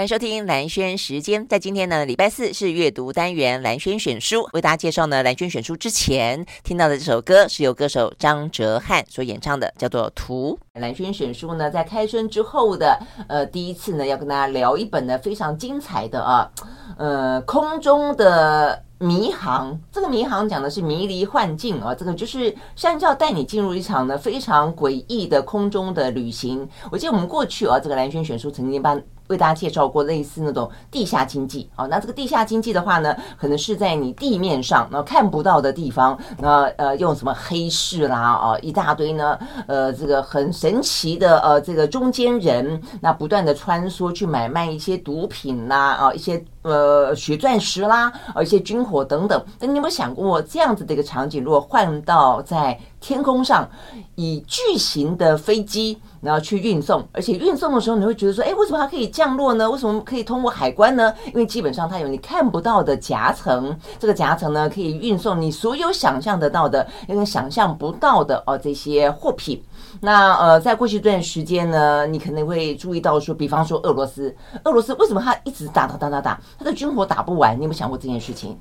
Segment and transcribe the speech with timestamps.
[0.00, 10.58] 欢迎收听蓝轩时间，在今天呢，礼拜四是阅读单元蓝轩选书，为大家介绍呢蓝轩选书之前听到的这首歌是由歌手张哲瀚所演唱的，叫做《图》。
[10.80, 16.50] 蓝轩选书呢，在开春之后的呃第一次呢，要跟大家聊一本呢非常精彩的啊，
[16.96, 19.78] 呃空中的迷航。
[19.92, 26.66] 这个迷航讲的是迷离幻境啊，这个就是山教带你进入一场呢非常诡异的空中的旅行。
[26.90, 28.98] 我记得我们过去啊，这个蓝轩选书曾经帮。
[29.30, 49.42] 为大家介绍过类似那种地下经济啊，那这个地下经济的话呢，可能是在你地面上那看不到的地方，那呃用什么黑市啦啊一大堆呢，呃这个很神奇的呃这个中间人，那不断的穿梭去买卖一些毒品啦啊一些呃血钻石啦而一些军火等等。
[49.58, 53.68] 那你有没有想过这样子的一个场景，如果换到在天空上，
[54.14, 55.98] 以巨型的飞机？
[56.20, 59.70] 然后去运送，而且运送的时候你会觉得说，哎，为什么它可以降落呢？
[59.70, 61.14] 为什么可以通过海关呢？
[61.28, 69.62] 因为基本上它有你看不到的夹层，这个夹层呢可以运送你所有想象得到的、有点想象不到的哦这些货品。
[70.00, 74.34] 那呃，在过去一段时间呢，你可能会注意到说，比方说俄罗斯，
[74.64, 77.54] 俄罗斯为什么他一直打打打打打，他的军火打不完？
[77.54, 78.58] 你有没有想过这件事情？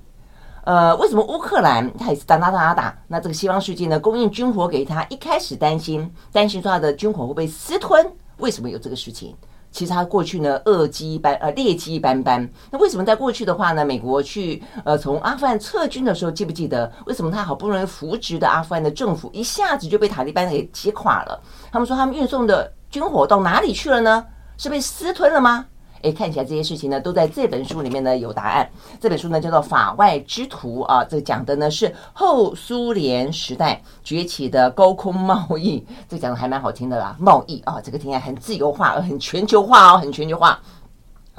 [0.66, 2.98] 呃，为什么乌克兰他也是打打打打打？
[3.08, 8.06] 那这个西方世界呢，供应军火给他，一开始担心担心说他的军火会被私吞？
[8.40, 9.34] 为什么有这个事情？
[9.72, 12.50] 其实他过去呢，恶迹斑呃劣迹斑斑。
[12.72, 21.40] 那为什么在过去的话呢，美国去呃从阿富汗撤军的时候，记不记得为什么他好不容易扶植的阿富汗的政府一下子就被塔利班给击垮了？
[21.72, 24.26] 他们说他们运送的军火到哪里去了呢？
[24.58, 25.68] 是被私吞了吗？
[26.02, 28.70] 哎，看起来这些事情呢，都在这本书里面呢有答案。
[29.00, 40.60] 这本书呢叫做《法外之徒》啊，这讲的呢是后苏联时代崛起的高空贸易，这讲的还蛮好听的啦，贸易啊，这个听起来很自由化，很全球化哦，很全球化。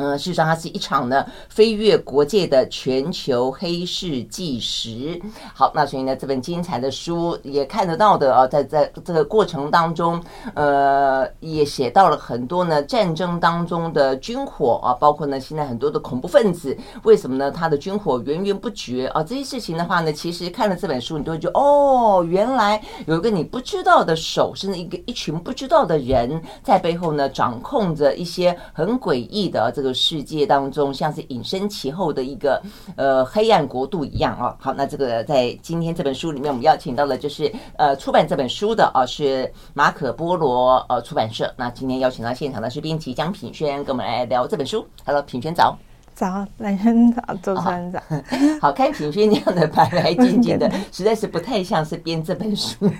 [0.01, 5.20] 嗯，事实上，它是一场呢飞越国界的全球黑市纪实。
[5.53, 10.19] 好，那所以呢，这本精彩的书也看得到的啊，在在这个过程当中，
[10.55, 17.50] 呃，也写到了很多呢战争当中的军火啊，包括呢现在很多的恐怖分子，为什么呢？
[17.50, 29.90] 他的军火源源不绝啊，这些事情的话呢，其实看了这本书，你都会觉得哦，原来有一个你不知道的手，甚至一个一群不知道的人在背后呢掌控着一些很诡异的这个。
[29.93, 32.61] 世界当中像是隐身其后的一个
[32.97, 34.56] 呃黑暗国度一样啊。
[34.59, 41.53] 好，那这个在今天这本书里面，我们邀请到的就是呃出版这本书的啊，是马可波罗呃出版社。
[41.56, 44.87] 那今天邀请到现场的是编辑江品轩，跟我们来聊这本书。
[45.05, 45.77] Hello，品轩早。
[46.12, 47.99] 早，兰萱早，周三早。
[48.11, 48.22] 哦、
[48.61, 52.91] 好，看品轩那样的白白净净的， 实在是不太像是编这本书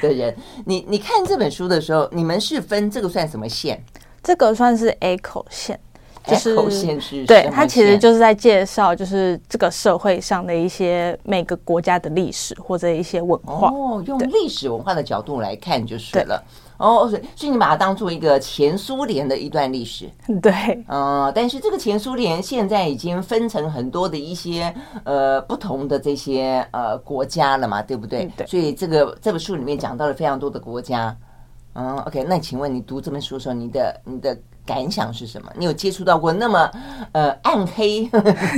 [0.00, 0.34] 的人。
[0.64, 3.84] 你你看这本书的时候，你们是分这个算什么线？
[4.22, 5.78] 这个算是 A 口线。
[6.26, 13.68] 就是是对，他其实就是在介绍，就是这个社会上的一些每个国家的历史或者一些文化。
[13.68, 16.42] 哦，用历史文化的角度来看就是了。
[16.78, 20.08] 哦，所以所以你把它当做一个前苏联的一段历史。
[20.40, 20.52] 对，
[20.88, 24.74] 嗯，但是这个前苏联现在已经分成很多的一些
[25.04, 28.30] 呃不同的这些呃国家了嘛，对不对？
[28.34, 28.46] 对。
[28.46, 31.14] 所以这个这本书里面讲到了非常多的国家。
[31.74, 34.34] 嗯，OK，那请问你读这本书的时候，你的你的。
[34.66, 35.50] 感想是什么？
[35.56, 36.70] 你有接触到过那么
[37.12, 38.08] 呃暗黑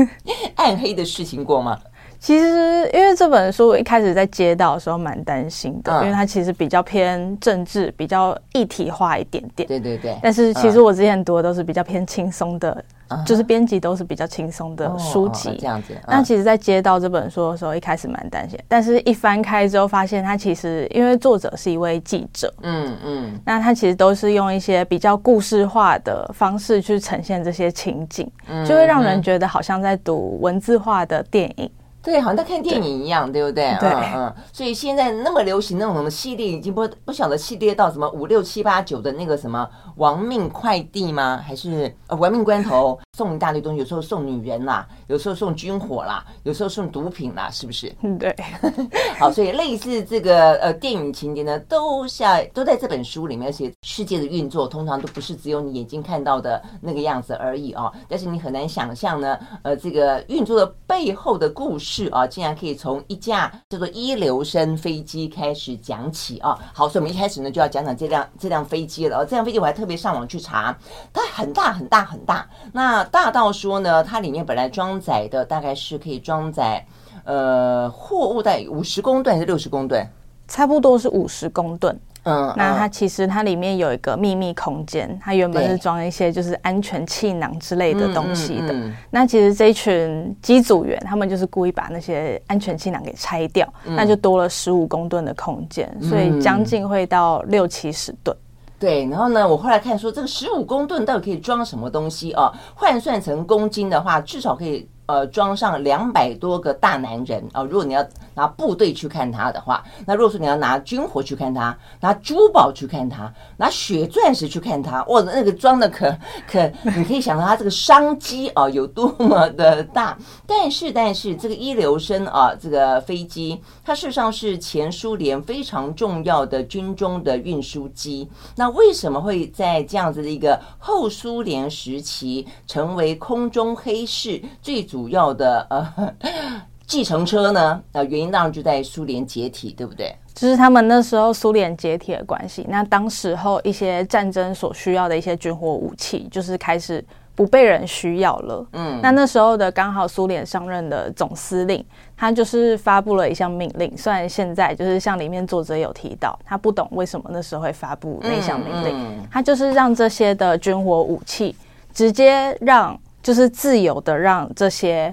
[0.56, 1.78] 暗黑的事情过吗？
[2.27, 9.69] 其实，因为这本书我一开始在接到的时候蛮担心的，嗯、因为它其实比较偏政治，比较一体化一点点。
[9.69, 10.19] 对对对。
[10.21, 12.85] 但是其实我之前读的都是比较偏轻松的。
[13.25, 15.95] 就是编辑都是比较轻松的书籍，这样子。
[16.09, 28.29] 那其实，在接到这本书的时候，一开始蛮担心，但是一翻开之后，发现它其实因为作者是一位记者，嗯嗯，那他其实都是用一些比较故事化的方式去呈现这些情景，
[28.67, 31.71] 就会让人觉得好像在读文字化的电影。
[32.06, 33.77] 对，好像在看电影一样，对，对不对？
[33.81, 34.34] 对，嗯嗯。
[34.53, 41.43] 所以现在那么流行那种系列，已经不不晓得系列到什么五六七八九的那个什么亡命快递吗？
[41.45, 43.81] 还是呃亡命关头 送一大堆东西？
[43.81, 47.92] 有时候送女人啦，有时候送军火啦，有时候送毒品啦，是不是？
[48.03, 48.33] 嗯，对。
[49.19, 53.48] 好，所以类似这个呃电影情节呢，都像都在这本书里面。
[53.48, 57.92] 而且世界的运作通常都不是只有你眼睛看到的那个样子而已哦。
[58.09, 61.96] 但是你很难想象呢，呃，这个运作的背后的故事。
[61.97, 66.54] 是啊，竟然可以从一架叫做一流升飞机开始讲起啊！
[66.75, 69.25] 好，所以我们一开始呢就要讲讲这辆这辆飞机了。
[69.25, 70.77] 这辆飞机我还特别上网去查，
[71.10, 72.47] 它很大很大很大。
[72.71, 76.87] 那大到说呢，它里面本来装载的大概是可以装载
[77.25, 80.07] 呃货物在五十公吨还是六十公吨？
[80.48, 81.98] 差不多是五十公吨。
[82.28, 88.72] 嗯，那它其实它里面有一个秘密空间，它原本是装一些就是安全气囊之类的东西的。
[88.72, 98.37] 嗯嗯嗯、那其实这一群机组员，他们就是故意把那些安全气囊给拆掉，嗯、那就多了十五公吨的空间，所以将近会到六七十吨。
[98.77, 102.53] 对，然后呢，我后来看说这个十五公吨到底可以装什么东西啊？
[102.75, 104.89] 换算成公斤的话，至少可以。
[105.07, 107.63] 呃，装上两百多个大男人啊！
[107.63, 108.05] 如果你要
[108.35, 116.13] 拿部队去看他的话，那如果说你要拿军火去看他，拿珠宝去看他，拿血钻石去看他，哇，那个装的可
[116.49, 120.19] 可，你可以想到他这个商机啊有多么的大。
[120.45, 128.29] 但是，但是这个一流生啊，这个飞机，它事实上是前苏联非常重要的军中的运输机。
[128.57, 134.87] 那为什么会在这样子的一个后苏联时期成为空中黑市最？
[134.97, 136.15] 主要的呃
[136.89, 140.16] 计程车呢，呃原因当然就在苏联解体，对不对？
[140.34, 142.65] 就是他们那时候苏联解体的关系。
[142.66, 147.04] 那当时候一些战争所需要的一些军火武器，就是开始
[147.34, 148.66] 不被人需要了。
[148.72, 151.84] 嗯，那那时候的刚好苏联上任的总司令，
[152.16, 153.95] 他就是发布了一项命令。
[153.98, 161.54] 虽然现在就是像里面作者有提到，他不懂为什么那时候会发布那项命令，嗯嗯、他就是让这些的军火武器
[161.93, 162.98] 直接让。
[163.27, 165.13] 就是自由的让这些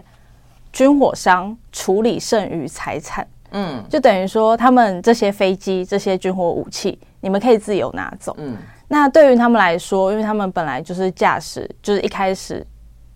[0.71, 8.56] 军火商处理剩余财产，嗯，就等于说他们这些飞机、这些军火武器，你们可以自由拿走，嗯。
[8.88, 12.63] 那对于他们来说，因为他们本来就是驾驶，就是一开始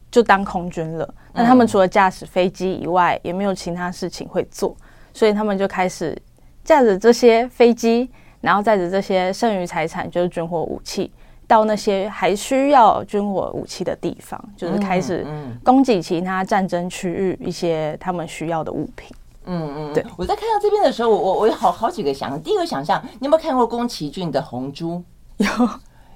[0.10, 4.76] 就当空军了，那他们除了驾驶飞机以外，也没有其他事情会做，
[5.14, 6.20] 所以他们就开始
[6.64, 8.10] 驾着这些飞机，
[8.42, 11.12] 然后载着这些剩余财产，就是军火武器。
[11.48, 15.26] 到那些还需要军火武器的地方，就是开始
[15.64, 19.10] 供给其他战争区域一些他们需要的物品。
[19.46, 20.06] 嗯嗯，对。
[20.18, 22.42] 我在看到这边的时候，我我我有好好几个想象。
[22.42, 25.02] 第一个想象，你有没有看过宫崎骏的《红猪》？
[25.46, 25.70] 有，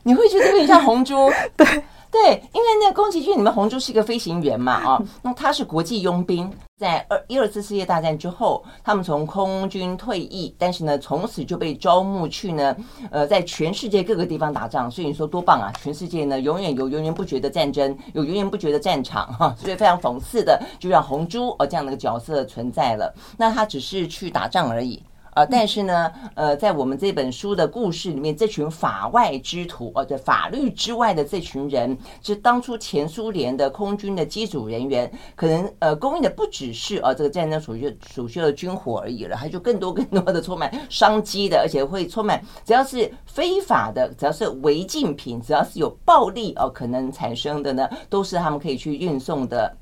[0.03, 1.31] 你会觉得有点像红猪？
[1.55, 1.65] 对。
[2.11, 12.75] 对，因为那宫崎骏里面红猪是一个飞行员嘛，啊， 那他是国际佣兵，在二一二次世界大战之后，他们从空军退役，但是呢，从此就被招募去呢，
[13.11, 15.71] 呃，在全世界各个地方打仗，所以你说多棒啊！
[15.81, 23.13] 全世界呢，永远有源源不绝的战争，有源源不绝的战场，哈，所以非常讽刺的，就让红猪哦这样的一个角色存在了。
[23.37, 25.01] 那他只是去打仗而已。
[25.33, 49.77] 呃，但是呢，呃，在我们这本书的故事里面，这群法外之徒，呃，在法律之外的这群人，是当初前苏联的空军的机组人员，可能呃，供应的不只是呃这个战争所需所需的军火而已了，还就更多更多的充满商机的，而且会充满只要是非法的，只要是违禁品，只要是有暴力哦、呃、可能产生的呢，都是他们可以去运送的。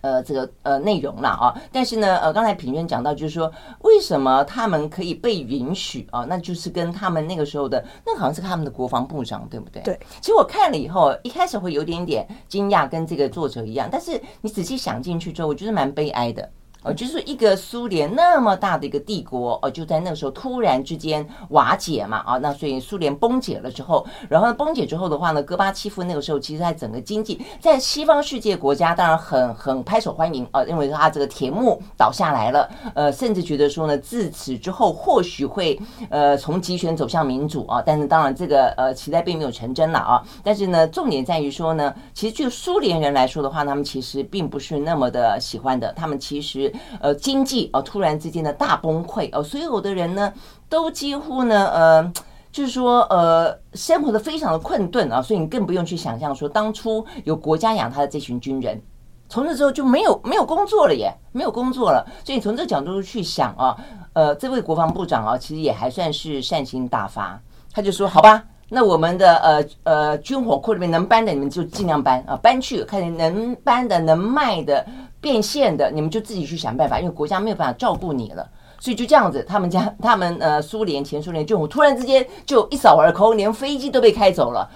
[0.00, 3.52] 呃，这个呃内容啦啊，但是呢，呃，刚才评论讲到，就是说
[3.82, 6.24] 为什么他们可以被允许啊？
[6.28, 9.82] 那就是跟他们那个时候的，那好像是他们的国防部长，对不对？
[9.82, 10.00] 对。
[10.20, 16.48] 其实我看了以后，一开始会有点点惊讶，跟这个作者一样，但是你仔细想进去之后，我觉得蛮悲哀的。
[16.82, 35.78] 呃，就是一个苏联那么大的一个帝国，呃，就在那个时候突然之间瓦解嘛，啊，那所以苏联崩解了之后，然后崩解之后的话呢，戈巴契夫那个时候其实在整个经济在西方世界国家当然很很拍手欢迎啊，认为他这个铁幕倒下来了，呃，甚至觉得说呢，自此之后或许会
[36.08, 46.69] 呃从集权走向民主啊，但是当然这个呃期待并没有成真了啊，但是呢，重点在于说呢，其实就苏联人来说的话，他们其实并不是那么的喜欢的，他们其实。
[47.00, 50.32] 呃，经济哦、呃，突然之间的大崩溃哦、呃，所有的人呢，
[50.68, 52.12] 都几乎呢，呃，
[52.52, 58.80] 就是说，呃，生活的非常的困顿啊，所以你更不用去想象说，当初有国家养他的这群军人，
[59.28, 62.04] 从此之后就没有没有工作了耶，没有工作了。
[62.24, 63.76] 所以你从这个角度去想啊，
[64.14, 67.40] 呃，这位国防部长啊，其实也还算是善心大发，
[67.72, 74.84] 他就说，好吧，那我们的呃呃军火库里面能搬的，你们就尽量搬啊，搬去看你能搬的、能卖的。
[75.20, 78.48] 变现的，你们就自己去想办法，因为国家没有办法照顾你了，
[78.78, 84.68] 所以就这样子，他们家 他们呃苏联前苏联就突然之间就一扫而空，连飞机都被开走了。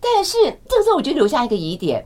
[0.00, 0.36] 但是
[0.68, 2.04] 这个时候我就留下一个疑点，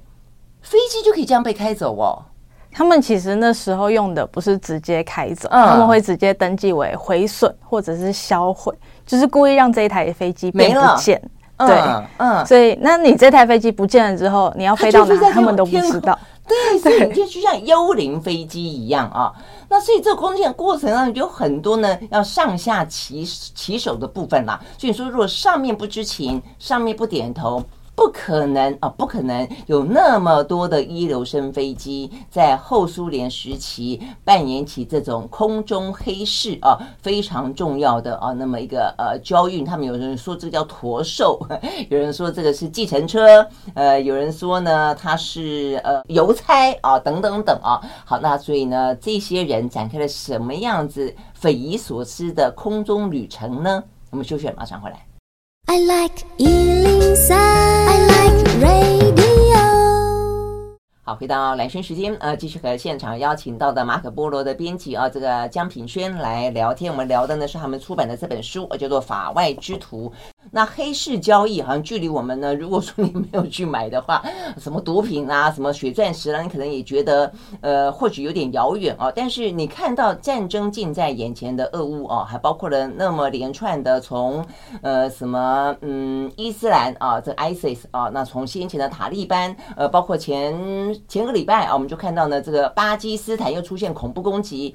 [0.61, 2.23] 飞机就可以这样被开走哦？
[2.71, 8.71] 他们其实那时候用的不是直接开走，嗯、他们会直接登记为毁损或者是销毁，
[9.07, 11.19] 就是故意让这一台飞机没不见。
[11.57, 16.19] 对，嗯，嗯，所以那你这台飞机不见了之后，你要飞到哪，他们都不知道。
[16.47, 19.33] 对，所以你就就像幽灵飞机一样啊。
[19.69, 24.61] 那所以这个空间过程当中有很多呢，要上下其其手的部分啦。
[24.79, 27.63] 所以说，如果上面不知情，上面不点头，
[27.97, 41.41] 不可能啊，不可能有那么多的一流生飞机在后苏联时期扮演起这种空中黑市啊，非常重要的啊，那么一个呃交运，他们有人说这个叫驼兽，
[41.89, 47.81] 有人说这个是计程车，呃，有人说呢它是呃邮差啊，等等等啊。
[48.05, 53.83] 好，那所以呢，这些人展开了什么样子匪夷所思的空中旅程呢？
[54.11, 55.16] 我们休息，马上回来。
[55.69, 59.57] I like 103, I like radio。
[61.03, 66.91] 好，回到来生时间，呃，继续和现场邀请到的马可波罗的编辑啊，这个江品轩来聊天。
[66.93, 70.09] 我们聊的呢是他们出版的这本书，叫做《法外之徒》。
[70.51, 74.23] 那黑市交易好像距离我们呢，如果说你没有去买的话，
[74.59, 79.13] 什么毒品啊，什么血钻石啊，你可能也觉得呃，或许有点遥远哦。
[79.15, 84.45] 但是你看到战争近在眼前的恶物哦，还包括了那么连串的从
[84.83, 90.55] 呃什么嗯伊斯兰啊，这 ISIS 啊，那从先前的塔利班呃，包括前
[91.09, 94.75] 前个礼拜啊，我们就看到呢，这个巴基斯坦又出现恐怖攻击。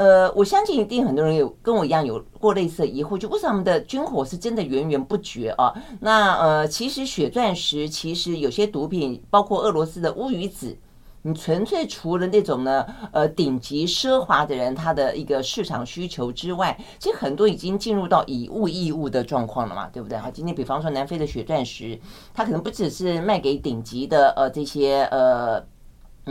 [0.00, 5.74] 呃，我相信一定很多人有跟我一样有过类似的疑惑，就为什么我们的军火是真的源源不绝啊？
[6.00, 10.74] 那呃，其实血钻石，其实有些毒品，包括俄罗斯的乌鱼子，
[11.20, 20.16] 你纯粹除了那种呢，呃，顶级奢华的人他的一个市场需求之外，其实很多已经进入到以物易物的状况了嘛，对不对？
[20.16, 22.00] 好，今天比方说南非的血钻石，
[22.32, 25.62] 它可能不只是卖给顶级的呃这些呃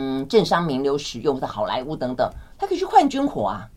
[0.00, 2.30] 嗯政商名流使用的好莱坞等等。
[2.58, 3.68] 他可以去换军火啊，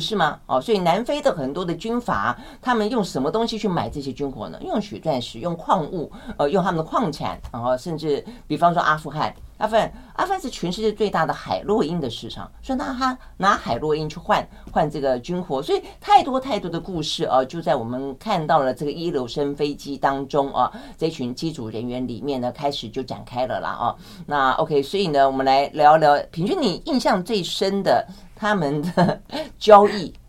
[0.00, 0.40] 是吗？
[0.46, 4.58] 哦，所以南非的很多的军阀，他们用什么东西去买这些军火呢？
[4.62, 9.34] 用血钻石，用矿物，呃，用他们的矿产，然后甚至比方说阿富汗。
[9.58, 23.94] 阿富汗，阿富汗是全世界最大的海洛因的市场，所以那他拿海洛因去换换这个军火，所以太多太多的故事啊，就在我们看到了这个一流生飞机当中啊，这群机组人员里面呢，开始就展开了啦啊。
[24.24, 28.06] 那 OK，所以呢，我们来聊聊，平均你印象最深的
[28.40, 29.20] 他们的
[29.58, 30.12] 交易。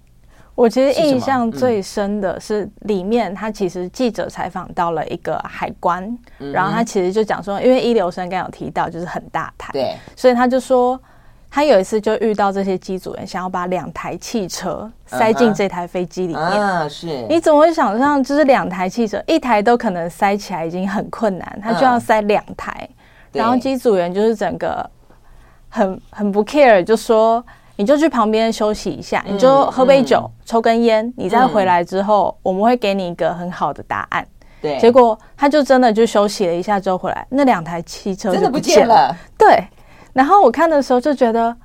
[0.53, 6.06] 我其实印象最深的是里面，他其实记者采访到了一个海关，
[6.39, 11.00] 嗯、然后他其实就讲说，因为一流生刚刚有提到就是很大台，对，所以他就说
[11.50, 22.88] 他有一次就遇到这些机组人想要把两台汽车塞进这台飞机里面，啊，是，你怎么会想象就是两台汽车，一台都可能塞起来已经很困难，他就要塞两台，
[23.32, 24.88] 然后机组员就是整个
[25.70, 27.44] 很很不 care，就说。
[27.82, 34.24] 你就去旁边休息一下，你就喝杯酒，嗯、抽根烟，你再回来之后，嗯、我们会给你一个很好的答案。
[34.62, 39.18] 对，结果他就真的就休息了一下之后回来，那两台汽车真的不见了。
[39.36, 39.68] 对，
[40.14, 41.58] 然后我看的时候就觉得，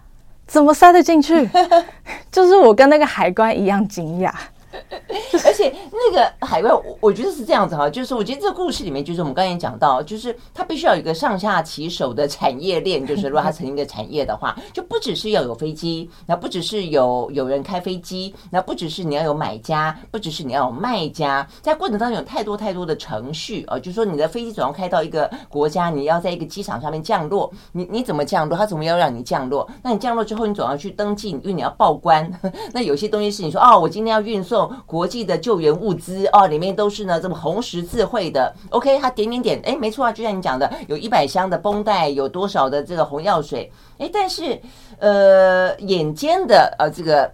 [0.47, 1.47] 怎么塞得进去？
[2.33, 4.33] 就是我跟那个海关一样惊讶。
[5.45, 28.57] 而且那个海外，我我觉得是这样子哈，就是我觉得这个故事里面，就是我们刚才讲到，就是它必须要有一个上下其手的产业链，就是如果它成一个产业的话，就不只是要有飞机，那不只是有有人开飞机，那不只是你要有买家，不只是你要有卖家，在过程当中有太多太多的程序啊，就是说你的飞机总要开到一个国家，你要在一个机场上面降落，你你怎么降落？
[28.57, 29.69] 它怎么要让你降落？
[29.83, 32.31] 那你降落之后，你总要去登记，因为你要报关。
[32.73, 34.66] 那有些东西是你说哦，我今天要运送。
[34.87, 38.55] 国际的救援物资哦，里面都是呢这么红十字会的。
[38.71, 44.61] OK，他点点点，哎，没错啊，就像你讲的，有一百箱的绷带，有多少的这个红药水，哎，但是
[44.99, 47.31] 呃，眼尖的呃这个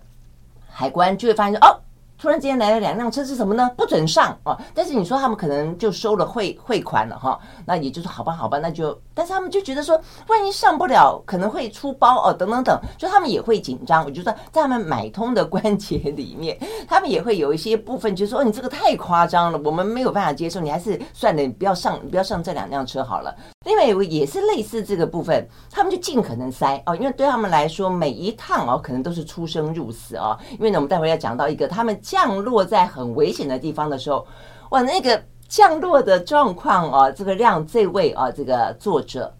[0.69, 1.79] 海关就会发现哦。
[2.23, 3.69] 突然之间来了两辆车是什么呢？
[3.77, 4.57] 不准上哦！
[4.73, 7.37] 但是你说他们可能就收了汇汇款了哈，
[7.67, 14.05] 那也就是好吧，好吧，那就，但是他们就觉得说，万一上不了，可能会出包哦，等等等，就他们也会紧张。
[14.05, 23.35] 我就说，在他们买通的关节里面， 他们也会有一些部分，就说，哦，你这个太夸张了，我们没有办法接受，你还是算了，你不要上，你不要上这两辆车好了。
[23.65, 30.37] 另外有个也是类似这个部分，他们就尽可能塞哦，因为对他们来说，每一趟哦，可能都是出生入死哦。
[30.53, 31.99] 因为呢，我们待会要讲到一个他们。
[32.03, 34.27] 降落在很危险的地方的时候，
[34.71, 39.33] 哇，那个降落的状况哦，这个让这位啊，这个作者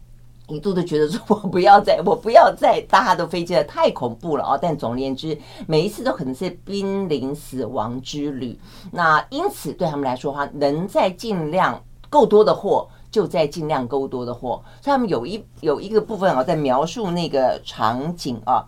[0.47, 4.59] 一度都觉得说，我不要再，我不要再搭他的飞机了，太恐怖了哦！
[4.61, 5.37] 但总而言之，
[5.67, 8.59] 每一次都可能是濒临死亡之旅。
[8.91, 14.61] 那因此对他们来说的话，能在尽量够多的货，就在尽量勾多的货。
[14.81, 18.67] 所以他们有一有一个部分啊，在描述那个场景啊。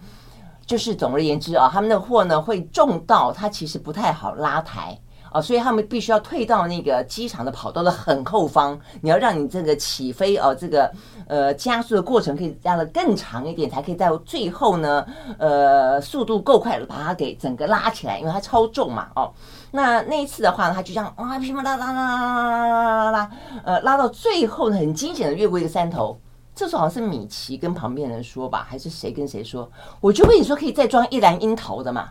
[0.67, 4.99] 就是总而言之啊，他们的货呢会重到它其实不太好拉抬
[5.31, 8.81] 啊，所以他们必须要退到那个机场的跑道的很后方。
[9.03, 10.91] 你要让你这个起飞哦，这个
[11.29, 19.31] 呃加速的过程可以加得更长一点，才可以在最后呢，呃，速度够快把它给整个拉起来，因为它超重嘛，哦。
[19.75, 23.31] 那那一次的话他就这样哇噼啪啦啦啦啦啦啦啦
[23.65, 26.17] 呃拉到最后呢很惊险的越过一个山头
[26.55, 29.69] 这时候好像是米奇跟旁边人说吧还是谁跟谁说
[30.01, 32.11] 我就跟你说可以再装一篮樱桃的嘛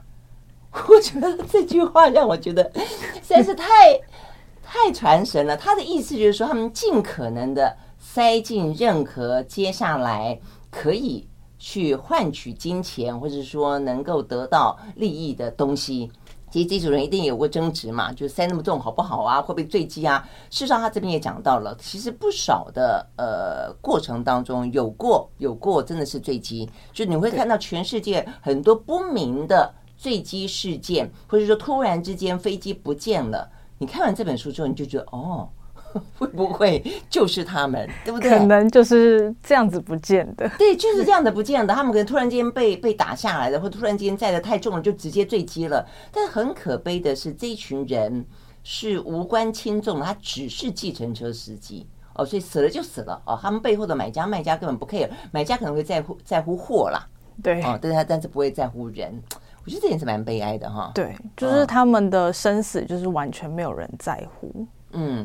[0.89, 2.69] 我觉得这句话让我觉得
[3.21, 3.65] 实在是太
[4.61, 10.37] 太传神了他的意思就是说他们尽可能的塞进任何接下来
[10.69, 11.25] 可以
[11.57, 16.11] 去换取金钱或者说能够得到利益的东西
[16.53, 19.41] 其实机组人一定有过争执嘛，就塞那么重好不好啊？
[19.41, 20.23] 会不会坠机啊？
[20.51, 33.49] 事实上，他这边也讲到了，其实不少的呃过程当中有过有过真的是坠机，就你会看到全世界很多不明的坠机事件，或者说突然之间飞机不见了。
[33.79, 35.49] 你看完这本书之后，你就觉得哦。
[36.17, 38.29] 会不会就是他们，对不对？
[38.29, 40.49] 可能就是这样子不见的。
[40.57, 41.73] 对，就是这样的不见的。
[41.73, 45.85] 他们可能突然间被被打下来了，或突然间载的太重了，就直接坠机了。
[46.11, 48.25] 但很可悲的是，这一群人
[48.63, 53.37] 是无关轻重的，他只是计程车司机哦，所以死了就死了哦。
[53.41, 57.07] 他们背后的买家卖家根本不 care，买家可能会在乎在乎货啦，
[57.41, 59.21] 对哦，但是他但是不会在乎人。
[59.65, 60.91] 我觉得这点是蛮悲哀的哈。
[60.93, 64.51] 对，就是他们的生死就是完全没有人在乎。
[64.55, 64.67] 嗯，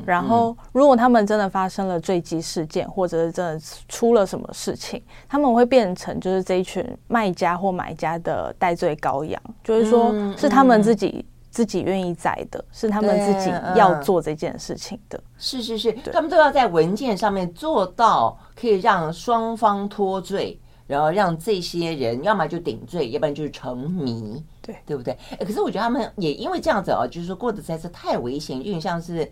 [0.07, 15.21] 然后如果他们真的发生了坠机事件，或者是真的出了什么事情，他们会变成就是这一群卖家或买家的代罪羔羊，就是说是他们自己自己愿意宰的，是他们自己要做这件事情的。
[15.37, 25.19] 是是是，他们都要在文件上面做到可以让双方脱罪，然后让这些人要么就顶罪，要不然就是成迷，对对不对？
[25.41, 29.31] 可是我觉得他们也因为这样子啊，就是说过得实在是太危险，有点像是。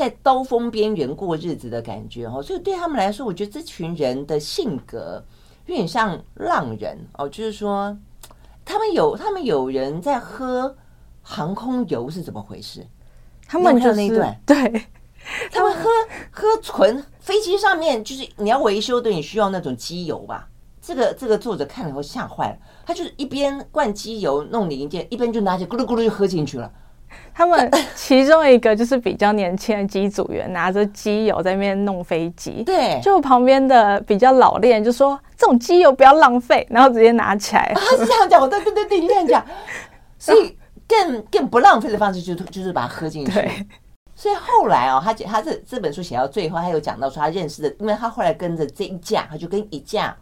[0.00, 5.22] 在刀锋边缘过日子的感觉哦，所以对他们来说，我觉得这群人的性格
[5.66, 7.94] 有点像浪人哦，就是说
[8.64, 10.74] 他们有他们有人在喝
[11.20, 12.82] 航空油是怎么回事？
[13.46, 14.56] 他们就那一段对，
[15.52, 15.90] 他们喝
[16.30, 20.48] 喝纯飞机上面就是你要维修的，你需要那种机油吧？
[20.80, 26.72] 这个这个作者看了以后吓坏了，他就是一边灌机油弄零件，一边就拿起咕噜咕噜就喝进去了。
[27.34, 32.62] 他们其中一个就是比较年轻的机组员，拿着机油在那边弄飞机。
[32.64, 37.72] 对，就旁边的比较老练就说：“这种机油不要浪费。”然后直接拿起来。
[37.74, 39.44] 他是这样讲，我对对对对，你这样讲。
[40.18, 43.32] 所以更更不浪费的方式就是就是把它喝进去。
[44.14, 50.14] 所以后来哦，他他这这本书写到最后，他有讲到说他认识的，因为他后来跟着这一架，他就跟一架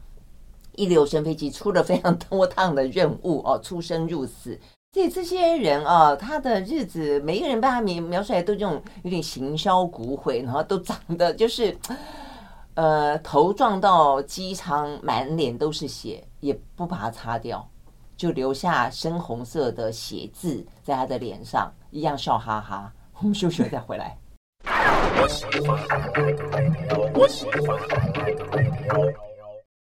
[0.76, 4.56] 一流升飞机出了非常多趟的任务哦，出生入死。
[4.98, 11.78] 所以这些人啊，他的日子，每一个人被他描描述来都这种有点形销骨毁，然后都长得就是，
[12.74, 17.64] 呃，头撞到机舱，满脸都是血，也不把它擦掉，
[18.16, 22.92] 就留下深红色的血渍在他的脸上，一样笑哈哈。
[23.20, 24.18] 我们休息了再回来。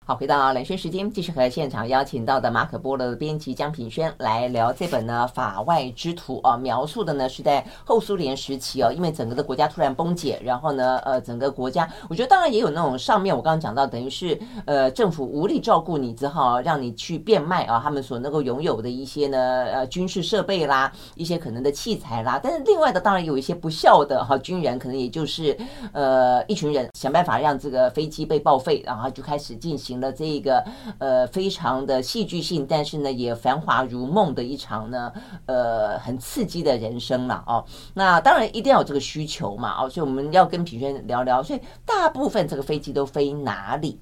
[0.07, 19.38] 好，回到蓝轩时间，继续和现场邀请到的马可波罗的编辑江品轩来聊这本呢《法外之徒》啊，描述的呢是在后苏联时期哦，因为整个的国家突然崩解，然后呢，呃，整个国家，我觉得当然也有那种上面我刚刚讲到，等于是呃政府无力照顾你，只好让你去变卖啊，他们所能够拥有的一些呢
[19.73, 25.57] 呃军事设备啦，一些可能的器材啦，但是另外的当然有一些不孝的哈军人，可能也就是
[25.95, 29.93] 呃一群人想办法让这个飞机被报废，然后就开始进行。
[30.00, 30.64] 了这个
[30.98, 35.12] 呃非常的戏剧性，但是呢也繁华如梦的一场呢
[35.46, 37.64] 呃很刺激的人生了哦。
[37.94, 41.42] 那当然一定要有这个需求嘛哦，所以我们要跟品轩聊聊。
[41.42, 43.98] 所以大部分这个飞机都飞哪里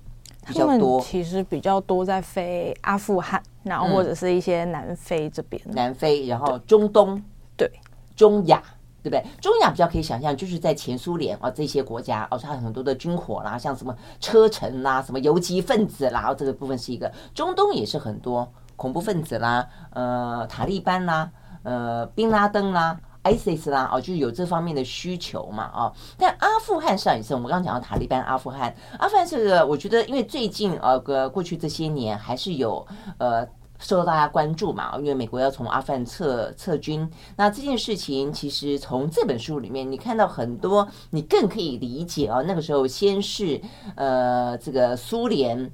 [0.47, 1.01] 比较多？
[1.01, 7.23] 其实比较多在飞阿富汗，然后或者是一些南非这边，嗯、南非，然后中东，
[7.57, 7.71] 对，
[8.17, 8.63] 中亚。
[9.03, 9.25] 对不对？
[9.41, 17.11] 中亚比较可以想象，就是在前苏联啊这些国家，哦，它很多的军火啦，像什么车臣啦，什么游击分子啦，然后这个部分是一个。
[17.35, 21.31] 中东也是很多恐怖分子啦，呃，塔利班啦，
[21.65, 25.93] 呃，宾拉登啦，ISIS 啦，哦，就有这方面的需求嘛，哦。
[26.17, 32.87] 但阿富汗上一次我们刚刚讲到塔利班，阿富汗，阿富汗这个我觉得，因为最近呃，个过去这些年还是有
[33.19, 33.47] 呃。
[33.83, 42.41] 受到大家关注嘛，因为美国要从阿富汗撤撤军，那这件事情其实从这本书里面你看到很多，你更可以理解啊。
[42.43, 43.61] 那个时候先是
[43.97, 45.71] 呃这个苏联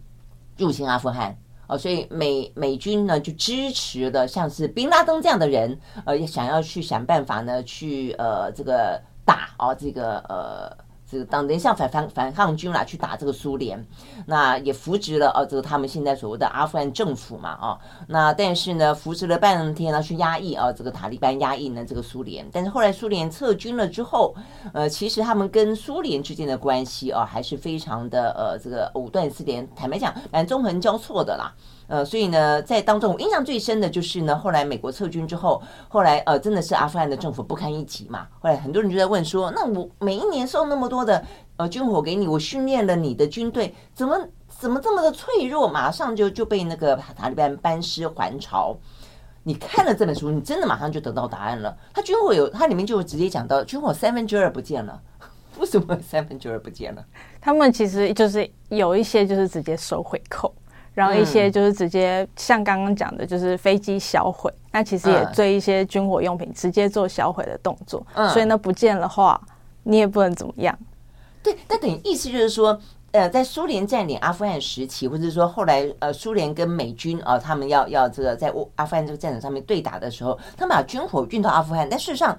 [0.56, 10.87] 入侵阿富汗，哦，所以美美军呢就支持的像是宾拉登这样的人，呃，想要去想办法呢去呃这个打哦这个呃。
[11.10, 13.82] 这个当等于像反反反抗军啦，去打这个苏联，
[14.26, 24.34] 那也扶植了哦，这个他们现在所谓的阿富汗政府嘛，哦，那但是呢，扶持了半天呢，去压抑啊，这个塔利班压抑呢这个苏联，但是后来苏联撤军了之后，
[24.74, 31.54] 呃，其实他们跟苏联之间的关系啊，还是非常的呃，这个藕断丝连，坦白讲，蛮纵横交错的啦。
[31.88, 38.28] 呃，所以呢，在当中我印象最深的就是呢，后来美国撤军之后，后来呃，真的是阿富汗的政府不堪一击嘛。
[38.40, 41.24] 后来很多人就在问说，那我每一年送那么多的
[41.56, 44.16] 呃军火给你，我训练了你的军队，怎么
[44.48, 48.76] 怎么这么的脆弱，马上就就被那个塔利班班师还朝？
[49.44, 51.74] 你看了这本书，你真的马上就得到答案了。
[51.94, 55.00] 他军火有，它里面就直接讲到军火三分之二不见了，
[55.58, 57.02] 为什么三分之二不见了？
[57.40, 60.54] 他们其实就是有一些就是直接收回扣。
[60.98, 68.04] 然后一些就是直接像刚刚讲的，就是飞机销毁，那其实也对一些军火用品直接做销毁的动作。
[68.32, 69.40] 所以呢，不见的话，
[69.84, 70.76] 你也不能怎么样。
[71.40, 72.76] 对，那等于意思就是说，
[73.12, 82.36] 呃，在苏联占领阿富汗时期，或者说后来呃，苏联跟美军啊，他们要要这个在阿富汗这个战场上面对打的时候，他们把军火运到阿富汗，但事实上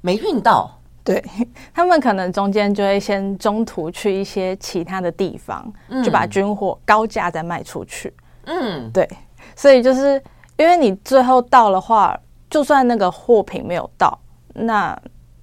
[0.00, 0.79] 没运到。
[1.04, 1.24] 对，
[1.72, 8.12] 他们可能中间就会先中途去一些其他的地方，嗯、就把军火高价再卖出去。
[8.44, 9.08] 嗯，对，
[9.56, 10.22] 所以就是
[10.56, 12.18] 因为你最后到的话，
[12.50, 14.16] 就算那个货品没有到，
[14.54, 14.96] 那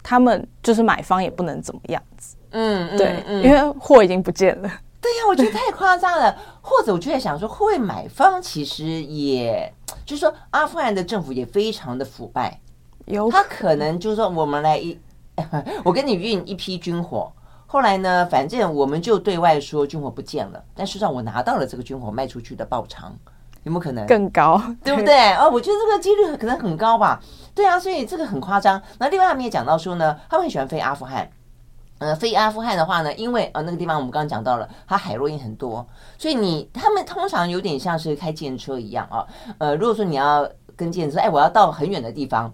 [0.03, 2.37] 他们就是买方也不能怎么样子。
[2.51, 4.71] 嗯，对，嗯、因为货已经不见了。
[5.01, 6.37] 对呀、啊，我觉得太夸张了。
[6.61, 9.73] 或者我就在想说，会不会买方其实也
[10.05, 12.59] 就是说，阿富汗的政府也非常的腐败，
[13.05, 14.97] 有他可能就是说，我们来一。
[15.85, 17.31] 我跟你运一批军火，
[17.65, 23.15] 后来呢，反正我们就对外说军火不见了，但实际上我拿到了这个军火卖出去的报偿，
[23.63, 24.61] 有没有可能更高？
[24.83, 25.33] 对不对？
[25.33, 27.21] 哦，我觉得这个几率可能很高吧。
[27.53, 28.81] 对啊，所以这个很夸张。
[28.99, 31.29] 那另外他们也讲到说呢，他们很喜欢飞阿富汗。
[31.99, 35.85] 呃，飞阿富汗的话呢，因为呃那个地方我们刚刚讲到了，它海洛因很多，
[36.17, 39.25] 所以你他们通常有点像是开电车一样啊。
[39.57, 42.53] 呃，如果说你要跟电车，哎，我要到很远的地方。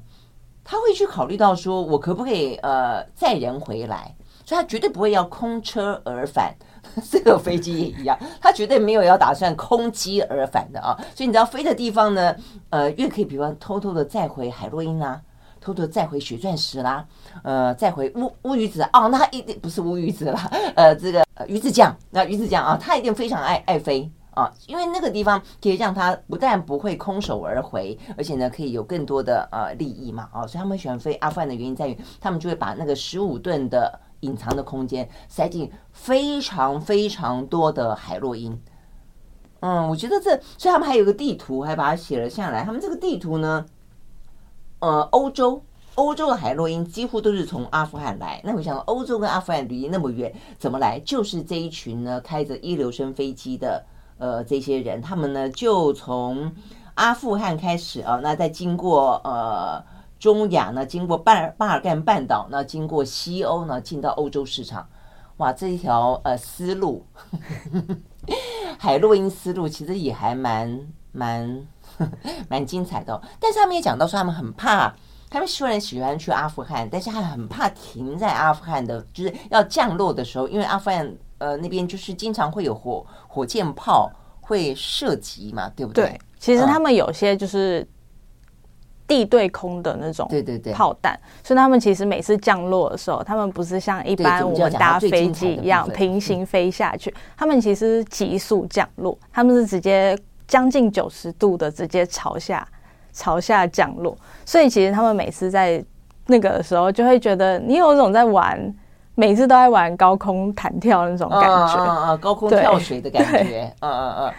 [0.63, 4.15] 他会去考虑到说，我可不可以呃载人回来？
[4.45, 6.53] 所以他绝对不会要空车而返。
[7.09, 10.93] 这个飞机也一样，他绝对没有要打算空机而返的啊。
[11.15, 12.35] 所以你知道飞的地方呢，
[12.69, 15.19] 呃，越可以比方偷偷的载回海洛因啦，
[15.61, 17.05] 偷偷载回血钻石啦，
[17.41, 24.11] 呃，载回乌乌鱼子哦，那一定不是乌鱼子啦，呃，这个呃鱼子酱，那鱼子酱啊，他一定非常爱爱飞。
[24.35, 38.59] 啊，因为那个地方可以让他不但不会空手而回，而且呢可以有更多的呃利益嘛，啊，所以他们喜欢飞阿富汗的原因在于，他们就会把那个十五吨的隐藏的空间塞进非常非常多的海洛因。
[39.59, 42.63] 嗯，我觉得这，所以他们还有个地图，还把它写了下来。
[42.63, 43.65] 他们这个地图呢，
[44.79, 45.63] 呃，欧洲
[45.95, 48.41] 欧洲的海洛因几乎都是从阿富汗来。
[48.43, 50.99] 那我想，欧洲跟阿富汗离那么远，怎么来？
[50.99, 53.85] 就是这一群呢开着伊留申飞机的。
[54.17, 56.51] 呃，这些人他们呢，就从
[56.95, 59.83] 阿富汗开始啊，那再经过呃
[60.19, 64.87] 中亚呢，经过巴尔巴尔干半岛，那经过西欧呢，进到欧洲市场。
[65.37, 67.05] 哇，这一条呃思路，
[68.77, 70.79] 海洛因思路其实也还蛮
[71.11, 71.67] 蛮
[72.47, 73.19] 蛮精彩的。
[73.39, 74.93] 但是他们也讲到说，他们很怕，
[75.29, 81.13] 他们虽然喜欢去阿富汗，但是他很怕停在阿富汗的，就是要降落的时候，因为阿富汗。
[81.43, 86.05] 呃，那边就是经常会有火火箭炮会射击嘛，对不对？
[86.05, 87.85] 对，其实他们有些就是
[89.05, 91.19] 地对空的那种，对对对，炮弹。
[91.43, 102.65] 所以他们其实每次降落的时候，他们不是像一般我们搭飞机一样平行飞下去，他们其实急速降落，他们是直接将近九十度的直接朝下
[103.11, 104.17] 朝下降落。
[104.45, 105.83] 所以其实他们每次在
[106.27, 108.73] 那个时候就会觉得你有一种在玩。
[109.15, 114.33] 每次都在玩高空弹跳那种感觉，啊啊啊，高空跳水的感觉，嗯嗯嗯。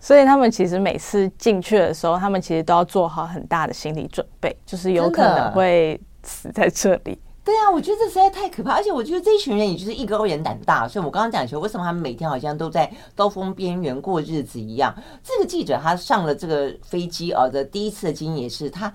[0.00, 7.18] 所以他们其实每次进去的时候，他们其实都要做好很大的心理准备，就是有可能会死在这里。
[7.44, 10.88] 对啊，我觉得这实在太可怕，而且我觉得这一群人也就是艺高人胆大。
[10.88, 14.94] 所以我刚刚讲说，为什么他们每天好像都在刀锋边缘过日子一样？
[15.22, 18.92] 这个记者他上了这个飞机啊的第一次的经验也是他。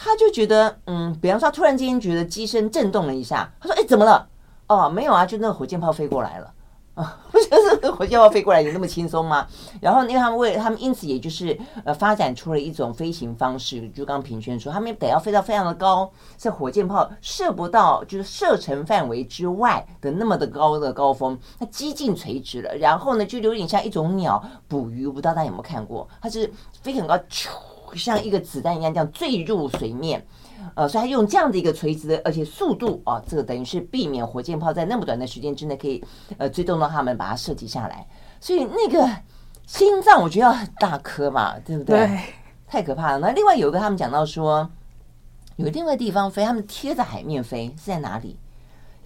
[0.00, 4.28] 他就觉得，嗯，比方说，突然间觉得机身震动了一下，他说：“哎，怎么了？
[4.68, 6.54] 哦，没有啊，就那个火箭炮飞过来了。”
[6.94, 9.46] 啊，不就是火箭炮飞过来有那么轻松吗？
[9.80, 26.08] 然后因为他们为他们因此也就是呃发展出了一种飞行方式，就刚平轩说，他们得要飞到非常的高，在火箭炮射不到就是射程范围之外的那么的高的高峰，它机径垂直了，然后呢就有点像一种鸟捕鱼，不知道大家有没有看过？
[26.20, 27.16] 它是飞很高，
[27.94, 30.24] 像一个子弹一样这样坠入水面。
[30.74, 36.04] 呃，所以他用这样的一个垂直的，而且速度啊，这个等于是避免火箭炮在那么短的时间之内可以
[36.36, 38.06] 呃追踪到他们，把它设计下来。
[38.40, 39.08] 所以那个
[39.66, 41.98] 心脏我觉得要很大颗嘛，对不对？
[41.98, 42.20] 对，
[42.66, 43.18] 太可怕了。
[43.18, 44.68] 那另外有一个他们讲到说，
[45.56, 48.38] 有另外地方飞，他们贴着海面飞是在哪里？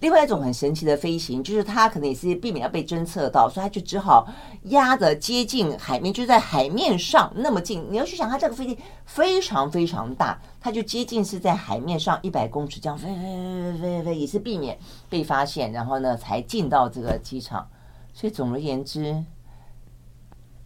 [0.03, 4.27] 另外一种很神奇的飞行，就是它可能也是避免要被侦测到，所以它就只好
[4.63, 7.87] 压着接近海面，就在海面上那么近。
[7.89, 17.65] 你要去想，它这个飞机非常非常大，它就接近是在海面上一百公尺这样飞飞飞飞飞，也是避免被发现，然后呢才进到这个机场。
[18.13, 19.23] 所以总而言之。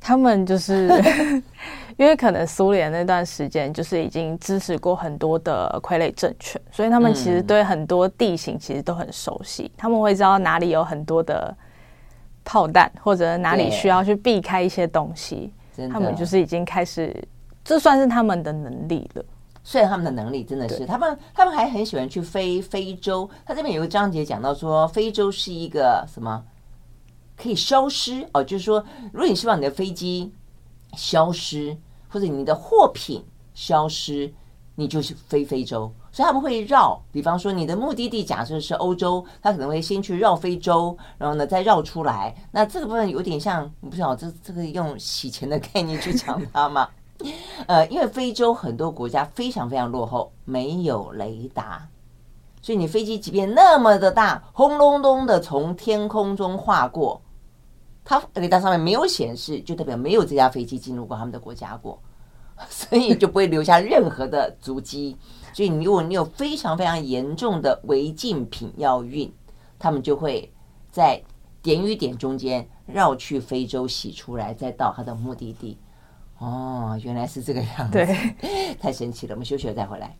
[0.07, 0.87] 他们就是
[1.97, 9.69] 因为可能苏联那段时间就是已经支持过很多的傀儡政权，所以他们其实对很多地形其实都很熟悉。
[9.75, 11.53] 他们会知道哪里有很多的
[12.45, 15.51] 炮弹，或者哪里需要去避开一些东西。
[15.91, 17.13] 他们就是已经开始，
[17.65, 19.25] 这算是他们的能力了。
[19.61, 23.29] 虽然他们的能力真的是，他们他们还很喜欢去飞非洲。
[23.45, 26.41] 他这边有个章节讲到说，非洲是一个什么？
[27.41, 30.31] 可以消失哦，就是说，如果你希望你的飞机
[30.93, 31.77] 消失，
[32.09, 33.23] 或者你的货品
[33.53, 34.33] 消失，
[34.75, 35.91] 你就是飞非洲。
[36.11, 42.35] 所以他们会绕，比方说你的目的地假设是欧洲，他可能会先去绕非洲，然后呢再绕出来。
[42.51, 46.89] 那这个部分有点像，我不知道这这个用洗钱的概念去讲它吗？
[47.67, 51.87] 呃，因为非洲很多国家非常非常落后，没有雷达，
[52.63, 57.21] 所以你飞机即便那么的大，轰隆隆的从天空中划过。
[58.09, 62.01] 它雷达上面没有显示，就代表没有这架飞机进入过他们的国家过，
[62.69, 65.17] 所以就不会留下任何的足迹。
[65.51, 69.29] 所以你，如果你有非常非常严重的违禁品要运，
[69.77, 70.49] 他们就会
[70.89, 71.21] 在
[71.61, 75.77] 点与点中间绕去非洲洗出来，再到他的目的地。
[76.37, 79.35] 哦，原来是这个样子，对， 太神奇了。
[79.35, 80.15] 我们休息了再回来。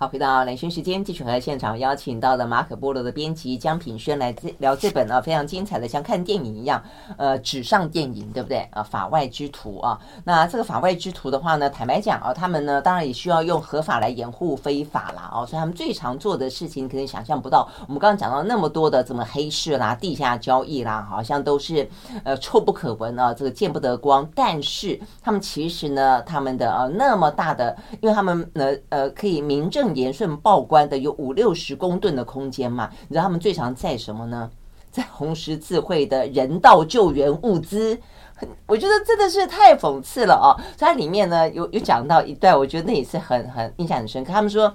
[0.00, 6.80] 好，回到兰萱时间，继续和现场邀请到的马可波罗的编辑江品轩来聊这本呢非常精彩的，像看电影一样，
[7.16, 8.58] 呃，纸上电影，对不对？
[8.70, 17.68] 啊，法外之徒啊，那这个法外之徒的话呢，坦白讲啊，他们呢当然也需要用合法来掩护非法啦，哦，所以他们最常做的事情，可能想象不到。
[17.88, 21.90] 我们刚刚讲到那么多的怎么黑市啦、地下交易啦，好像都是
[22.22, 24.30] 呃臭不可闻啊，这个见不得光。
[24.32, 29.87] 但是他们其实呢，他们的呃那么大的，因为他们呢呃可以名正。
[29.94, 32.90] 言顺报关的有五六十公吨的空间嘛？
[33.08, 34.50] 你知道他们最常载什么呢？
[34.90, 37.96] 在红十字会的人道救援物资，
[38.66, 40.56] 我觉得真的是太讽刺了哦。
[40.76, 44.32] 在里面呢有有讲到一段，我觉得那也是很很印象很深刻。
[44.32, 44.72] 他们说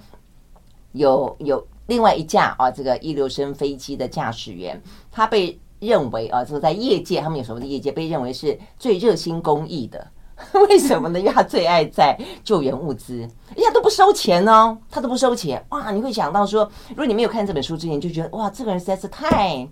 [0.91, 4.80] 有有另外一架啊，这个一流升飞机的驾驶员，
[5.12, 10.08] 他被认为啊，就是在业界，他们有什么的业界被认为是最热心公益的。
[10.69, 11.19] 为什么呢？
[11.19, 15.63] 因为他最爱在救援物资，人家都不收钱哦，他都不收钱。
[15.69, 19.67] 哇，你会想到说，如果你没有看这本书之前，就觉得哇，这个人实在是太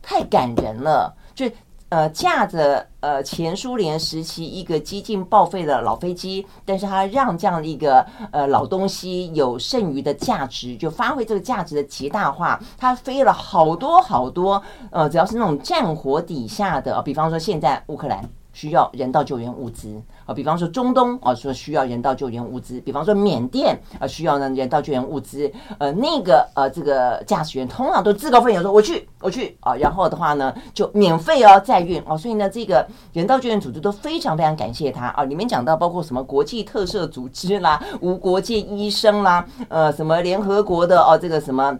[0.00, 1.14] 太感人了。
[1.34, 1.50] 就
[1.90, 12.60] 呃，驾着呃前苏联时期一个接近报废的老飞机，但是他让这样的一个呃老东西有剩余的价值，就发挥这个价值的极大化。
[12.78, 18.24] 他飞了好多好多呃，只要是那种战火底下的，比方说现在乌克兰。
[18.60, 25.50] 需要人道救援物资啊，比方说中东啊，说需要人道救援物资；比方说缅甸啊，需要呢人道救援物资。
[25.78, 35.24] 呃，那个呃，这个驾驶员通常都自告奋勇说我去，我去啊，然后的话呢就免费哦载运哦，所以呢这个人道救援组织都非常非常感谢他啊。
[35.24, 41.74] 里面讲到包括什么国际特色组织啦、 无国界医生啦、呃什么联合国的哦这个什么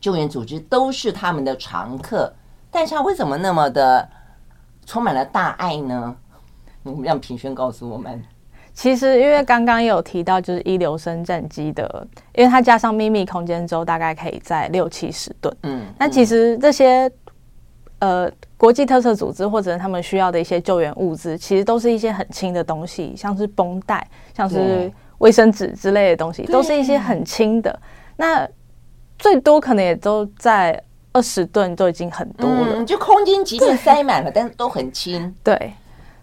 [0.00, 2.32] 救援组织都是他们的常客，
[2.70, 4.08] 但是他为什么那么的？
[4.86, 6.16] 充满了大爱呢，
[6.82, 8.22] 我们让品轩告诉我们。
[8.74, 15.54] 其实，因为刚刚也有提到，就是一流生战机的，因为它加上秘密空间之后，大概可以在六七十吨。
[15.64, 17.10] 嗯，那其实这些
[17.98, 27.78] 呃国际特色组织或者他们需要的一些救援物资，其实都是一些很轻的东西，像是绷带、像是卫生纸之类的东西，都是一些很轻的。
[28.16, 28.48] 那
[29.18, 30.82] 最多可能也都在。
[31.12, 35.34] 二十吨都已经很多了，嗯、就空间即便塞满了，但是都很轻。
[35.44, 35.72] 对，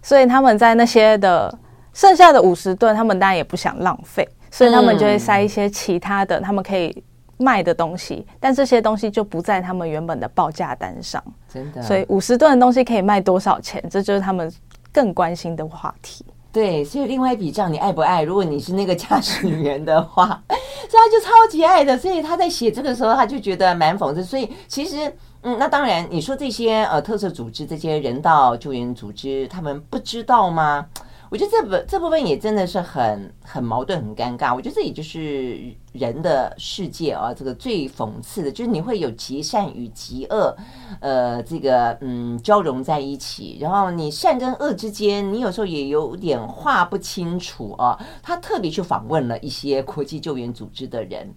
[0.02, 1.56] 所以他们在那些的
[1.93, 7.04] 剩下的五十吨，他们当然也不想浪费，所以他们就会塞一些其他的，他们可以
[7.38, 11.23] 卖的东西，但这些东西就不在他们原本的报价单上。
[11.47, 13.84] 真的，所以五十吨的东西可以卖多少钱？
[13.89, 14.52] 这就是他们
[14.91, 16.25] 更关心的话题。
[16.52, 18.24] 对，所以另外一笔账你爱不爱？
[18.24, 21.98] 如果你是那个驾驶员的话， 所以他就超级爱的。
[21.98, 24.24] 所以他在写这个时候，他就觉得蛮讽刺。
[24.24, 30.86] 所以其实，嗯，那当然，你说这些呃特色组织、这些人道救援组织，他们不知道吗？
[31.30, 34.56] 我觉得这部这部分也真的是很很矛盾、很尴尬。
[34.56, 35.62] 我觉得这也就是
[35.92, 40.56] 人的世界啊，这个最讽刺的就是你会有极善与极恶，
[41.00, 43.60] 呃，这个嗯交融在一起。
[43.62, 48.00] 然后你善跟恶之间，你有时候也有点划不清楚啊。
[48.24, 51.32] 他特别去访问了一些国际救援组织的人，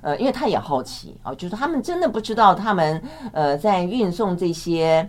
[0.00, 3.02] 呃，因为他也好奇啊，就是他们真的不知道他们
[3.34, 5.06] 呃在运送这些。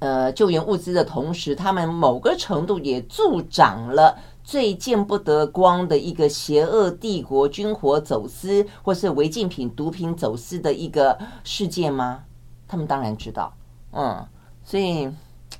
[0.00, 12.24] 呃，救援物资的同时，他们某个程度也助长了最见不得光的一个邪恶帝国军火走私，或是违禁品、毒品走私的一个事件吗？
[12.66, 13.52] 他们当然知道，
[13.92, 14.26] 嗯，
[14.64, 15.08] 所以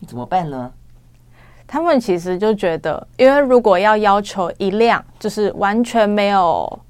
[0.07, 0.73] 怎么办呢？
[1.67, 6.81] 他们其实就觉得，因为如果要要求一辆就是完全没有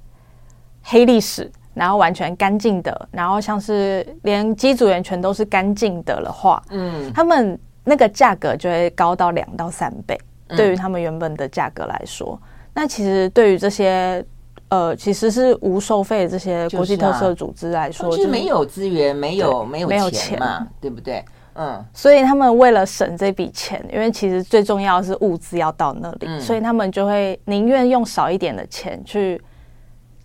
[0.83, 1.51] 黑历史。
[1.73, 12.39] 然后完全干净的，然后像是连机组员全都是干净的的话，嗯，他们那个价格就会高到两到三倍，嗯，对于他们原本的价格来说，
[12.75, 14.25] 那其实对于这些
[14.69, 21.25] 呃其实是无收费的这些国际特色组织来说，就是没有资源，没有没有没有钱嘛，对不对？
[21.55, 29.41] 嗯，所以他们为了省这笔钱，因为其实最重要的是物资要到那里，嗯，所以他们就会宁愿用少一点的钱去。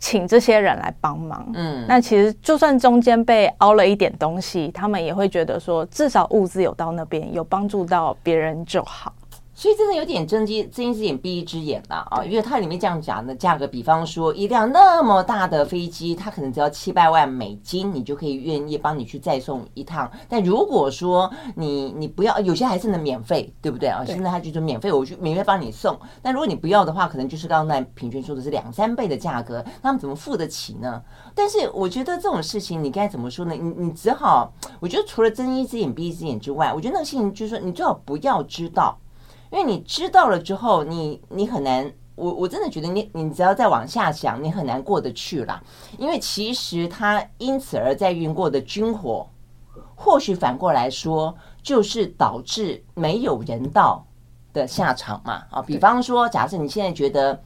[0.06, 9.12] 请这些人来帮忙，嗯，那其实就算中间被凹了一点东西，他们也会觉得说，至少物资有到那边，有帮助到别人就好。
[9.56, 12.24] 所以真的有点睁一睁一只眼闭一只眼了啊！
[12.26, 20.12] 因为它里面这样讲的价格，比方说一辆那么大的飞机，它可能只要七百万美金，你就可以愿意帮你去再送一趟。
[20.28, 24.04] 但如果说你你不要，有些还是能免费，对不对啊？
[24.06, 25.98] 现在他就是免费，我去免费帮你送。
[26.22, 31.02] 但如果你不要的话，可能就是刚才平均说的是两三倍的价格，他们怎么付得起呢？
[31.34, 33.54] 但是我觉得这种事情你该怎么说呢？
[33.54, 38.98] 你你只好，我觉得除了睁一只眼闭一只眼之外，我觉得那个事情就是说，你最好不要知道。
[39.52, 45.62] 因为你知道了之后，你你很难，我我真的觉得你你只要再往下想，你很难过得去了。
[45.98, 49.28] 因为其实他因此而在运过的军火，
[49.96, 54.06] 或许反过来说，就是导致没有人道
[54.54, 55.44] 的下场嘛。
[55.52, 57.40] 啊，比方说，假设你现在觉得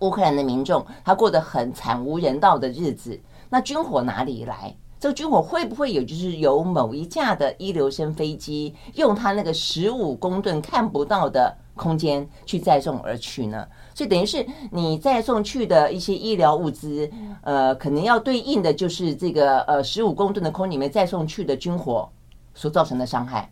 [0.00, 4.74] 乌克兰的民众他过得很惨无人道的日子，那军火哪里来？
[5.06, 6.02] 这军火会不会有？
[6.02, 13.64] 就是由某一架的一流生飞机，用它那个十五公吨看不到的空间去载送而去呢？
[13.94, 17.08] 所以等于是你载送去的一些医疗物资，
[17.42, 22.08] 呃，可能要对应的就是这个呃十五公吨的空里面载送去的军火
[22.52, 23.48] 所造成的伤害。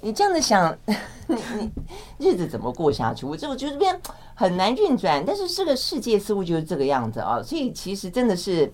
[0.00, 0.78] 你这样子想，
[1.26, 1.36] 你
[2.18, 3.26] 你日子怎么过下去？
[3.26, 4.00] 我这我觉得这边
[4.32, 5.24] 很难运转。
[5.26, 8.72] 但是这个世界似乎就是这个样子啊，所以其实真的是。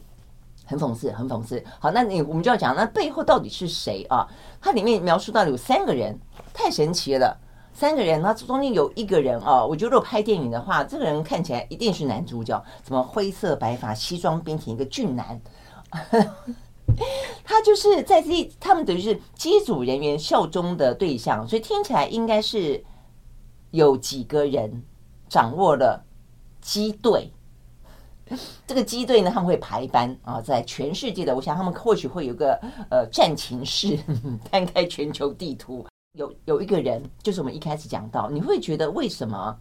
[0.65, 1.63] 很讽刺，很讽刺。
[1.79, 4.27] 好，那你我们就要讲，那背后到底是谁啊？
[4.61, 6.19] 它里面描述到有三个人，
[6.55, 7.39] 太神奇了。
[7.75, 12.63] 三个人，那中间有一个人啊，我觉得如果拍电影的话，这个人看起来一定是男主角。
[12.87, 15.41] 什么灰色白发、西装笔挺，一个俊男。
[17.43, 22.85] 他就是在这，他们等于是机组人员效忠的对象，所以听起来应该是
[23.71, 24.83] 有几个人
[25.29, 26.05] 掌握了
[26.61, 27.33] 机队。
[28.67, 32.59] 这个机队呢，他们会排班啊，在全世界的，我想他们或许会有个
[32.91, 33.99] 呃战情室，
[34.51, 35.87] 摊开全球地图。
[36.19, 39.57] 有有一个人，就是我们一开始讲到，你会觉得为什么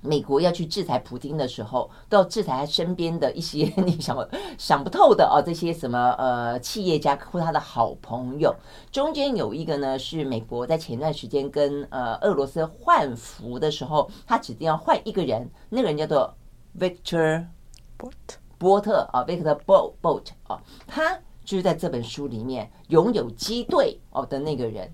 [0.00, 4.16] 美国要去制裁普京的时候，都要制裁他身边的一些 你想
[4.58, 8.52] 想不透的哦，这些什么呃企业家或他的好朋友。
[8.90, 16.34] 中间有一个呢，是美国在前段时间跟呃俄罗斯换服的时候，他指定要换一个人，那个人叫做
[16.76, 17.46] Victor。
[17.96, 24.90] 波特波特啊，维克特波波特啊，他就是在这本书里面拥有机队哦的那个人。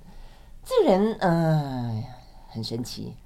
[0.64, 2.04] 这人嗯、呃，
[2.48, 3.16] 很神奇，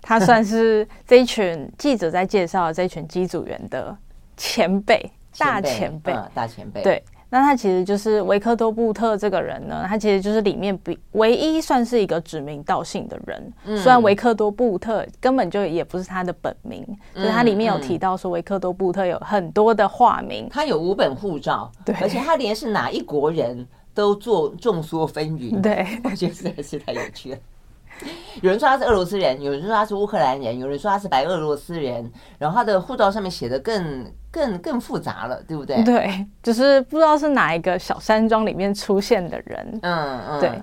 [0.00, 3.96] 他算是这一群记者在介绍这一群机组员的
[4.36, 7.04] 前辈，大前辈，大前辈，对。
[7.30, 13.52] 那他其实就是维克多·布特这个人呢，他其实就是里面比唯一算是一个指名道姓的人。
[13.66, 16.82] 嗯、虽然维克多·布特根本就也不是他的本名，
[17.14, 25.60] 嗯、就是他里面有提到说维克多·布特有很多的化名，他有五本护照，对，而且他连是哪一国人都做众说纷纭。
[25.60, 27.38] 对， 我觉得实在是太有趣了。
[28.42, 35.82] 有人说他是俄罗斯人，有人说他是乌克兰人，有人说他是白俄罗斯人，然后他的护照上面写的更更更复杂了，对不对？
[35.84, 39.80] 对，就是不知道是哪一个小山庄里面出现的人。
[39.82, 40.62] 嗯嗯，对。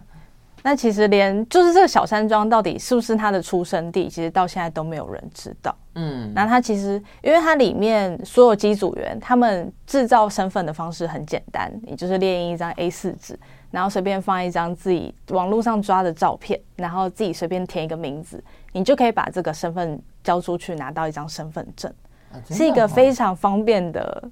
[0.63, 5.75] 那其实连就是这个小山庄到底是不是他的出生地，其实到现在都没有人知道。
[5.93, 13.37] 嗯，那他其实因为他里面所有机组员他们制造身份的方式很简单，也就是列印一张 A 四纸，
[13.75, 21.93] 然后随便放一张自己网络上抓的照片，然后自己随便填一个名字，你就可以把这个身份交出去，拿到一张身份证，
[22.31, 24.23] 啊，是一个非常方便的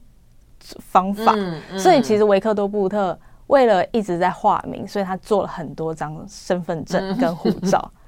[0.79, 1.33] 方法。
[1.35, 3.19] 嗯嗯，所以其实维克多布特。
[3.47, 7.91] 为了一直在化名，所以他做了很多张身份证跟护照。
[7.93, 7.99] 嗯，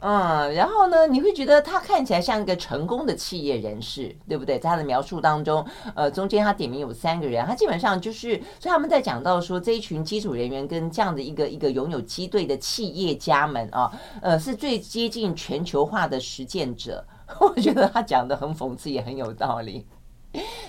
[0.00, 4.58] 嗯然后呢，你会觉得他看起来像一个成功的企业人士，对不对？
[4.58, 13.92] 在他的描述当中，呃，中间他点名有三个人，他基本上就是，所以他们在讲到说这一群基础人员跟这样的一个一个拥有机队的企业家们啊，
[14.22, 17.04] 呃，是最接近全球化的实践者。
[17.40, 19.86] 我觉得他讲的很讽刺，也很有道理。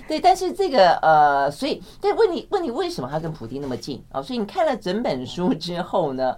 [0.07, 4.21] 对，但是这个呃，所以，对，问你问你为什么他跟普丁那么近啊？
[4.21, 6.35] 所以你看了整本书之后呢，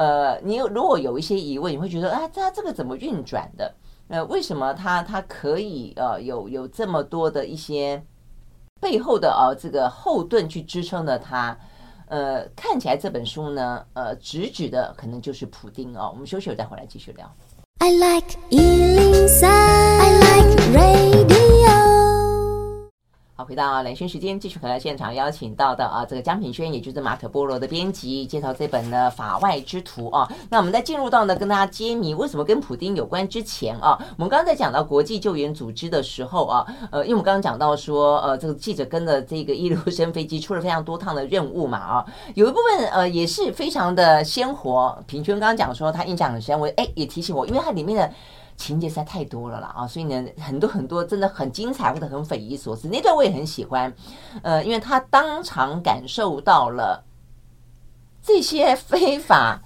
[0.00, 3.74] 呃，你如果有一些疑问，你会觉得啊，他这个怎么运转的？
[4.08, 8.02] 呃，为什么他他可以呃有有这么多的一些
[8.80, 11.54] 背后的啊这个后盾去支撑的他？
[12.06, 16.08] 呃，看起来这本书呢，呃，直指的可能就是普丁哦。
[16.10, 17.30] 我们休息会再回来继续聊。
[17.80, 19.89] I like 103,
[23.50, 30.30] 回到兰萱时间，继续回来现场邀请到的啊，这个江品轩，也就是马可波罗的编辑，介绍这本呢《法外之徒》啊。
[30.48, 44.96] 那我们在进入到呢，跟大家揭秘为什么跟普丁有关之前啊，我们刚刚在讲到国际救援组织的时候啊，呃，因为我们刚刚讲到说，呃，这个记者跟着这个一留申飞机出了非常多趟的任务嘛啊， 有一部分呃也是非常的鲜活。
[45.08, 48.14] 品轩刚刚讲说他印象很深，我哎也提醒我，因为它里面的。
[48.60, 53.90] 情节实在太多了啦啊，所以呢，很多很多真的很精彩或者很匪夷所思，那段我也很喜欢，
[54.42, 57.02] 呃，因为他当场感受到了
[58.22, 59.62] 这些非法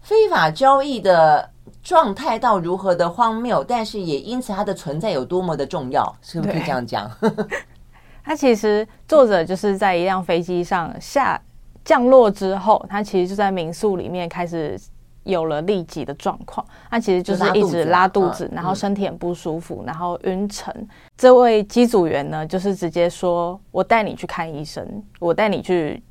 [0.00, 1.48] 非法交易的
[1.80, 7.08] 状态到如何的荒谬，但是也因此它的存在有多么的重要，是不是可以这样讲？
[8.24, 11.40] 他其实作者就是在一辆飞机上下
[11.84, 14.76] 降落之后，他其实就在民宿里面开始。
[15.28, 20.74] 有了痢疾的状况，他其实就是一直拉肚子，然后身体很不舒服，然后晕沉。
[21.16, 24.86] 这位机组员呢，就是直接说：“我带你去看医生，
[25.18, 26.02] 我带你去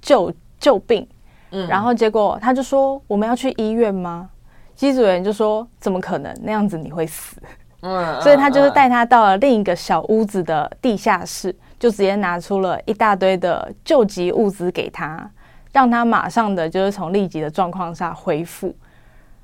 [0.00, 1.06] 救救病。”
[1.52, 4.28] 嗯，然后结果他就说：“我们要去医院吗？”
[4.74, 6.34] 机组员就说：“怎么可能？
[6.42, 7.40] 那样子你会死。”
[7.80, 15.30] 嗯， 所以他就是带他到了另一个小屋子的地下室，就直接拿出了一大堆的救急物资给他。
[15.76, 18.74] 让他马上的就是从痢疾的状况下恢复，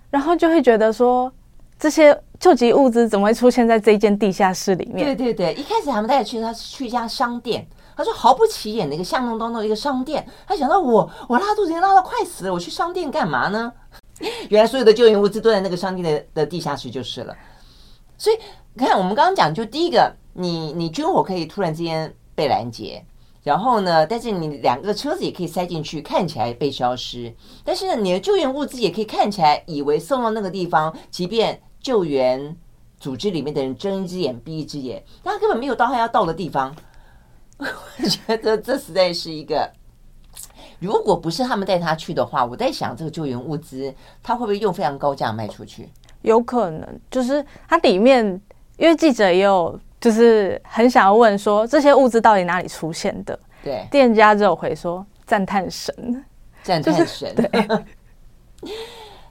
[0.08, 1.30] 然后就会觉得说，
[1.78, 5.04] 这些救急物资怎么会出现在这一间地下室里面？
[5.04, 13.70] 对对对，一开始他们带他去，他是去一家商店，他说毫不起眼的一个巷弄当中一个商店，他想到我我拉肚子已经拉到快死了，我去商店干嘛呢？
[14.48, 17.36] 原来所有的救援物资都在那个商店的的地下室就是了。
[18.16, 18.36] 所以
[18.72, 23.04] 你看，我们刚刚讲，就第一个，你你军火可以突然之间被拦截。
[23.42, 27.34] 然后呢，但是你两个车子也可以塞进去，看起来被消失。
[27.64, 32.56] 但是呢，你的救援物资也可以看起来以为送到那个地方，即便救援
[33.00, 36.72] 组织里面的人睁一只眼闭一只眼，但他根本没有到他要到的地方。
[37.58, 39.68] 我觉得这实在是一个，
[40.78, 45.88] 如果不是他们带他去的话，我在想这个救援物资他会不会用非常高价卖出去？
[46.22, 48.40] 有可能，就是它里面，
[48.76, 49.76] 因为记者也有。
[50.02, 53.38] 就是很想要问说，这些物资到底哪里出现的？
[53.62, 56.24] 对，店家只有回说赞叹神，
[56.64, 57.32] 赞叹神。
[57.36, 57.48] 对，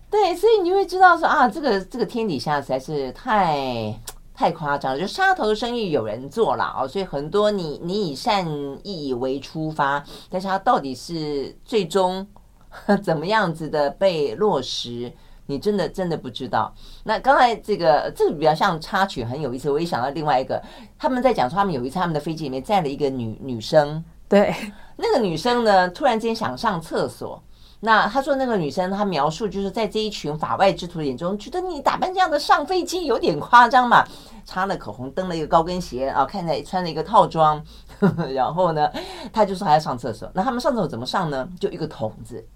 [0.10, 3.94] 对，所以你会知道说啊，这个这个天底下实在是太
[4.34, 5.00] 太夸张了。
[5.00, 8.48] 就杀头的生意有人做了哦，所以很多你你以善
[8.84, 12.26] 意为出发，但是它到底是最终
[13.04, 15.12] 怎么样子的被落实？
[15.52, 16.74] 你真的真的不知道。
[17.04, 19.70] 那刚才这个这个比较像插曲，很有意思。
[19.70, 20.62] 我一想到另外一个，
[20.98, 24.56] 他们在讲说，他们有一次他们的飞机里面载了一个女女生，对，
[24.96, 27.44] 那个女生呢，突然间想上厕所。
[27.84, 34.06] 那他说那个女生，她描述就是在这一群法外之徒的眼中，觉得你打扮这样的上飞机有点夸张嘛，
[34.46, 37.60] 擦了口红，蹬了一个高跟鞋啊，看起来穿了一个套装，
[38.36, 38.88] 然后呢，
[39.34, 40.30] 他就说还要上厕所。
[40.36, 41.50] 那他们上厕所怎么上呢？
[41.60, 42.48] 就一个桶子。